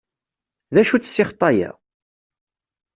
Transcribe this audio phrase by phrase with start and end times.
[0.73, 1.71] D acu-tt ssixṭa-a?